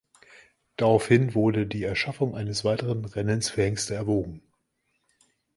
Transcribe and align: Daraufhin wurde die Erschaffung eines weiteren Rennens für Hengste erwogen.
Daraufhin 0.77 1.35
wurde 1.35 1.67
die 1.67 1.83
Erschaffung 1.83 2.33
eines 2.33 2.65
weiteren 2.65 3.05
Rennens 3.05 3.51
für 3.51 3.61
Hengste 3.61 3.93
erwogen. 3.93 4.41